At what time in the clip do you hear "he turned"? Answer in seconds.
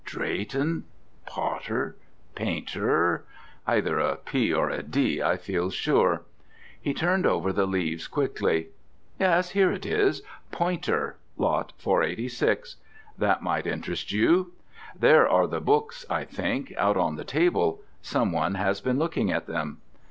6.81-7.27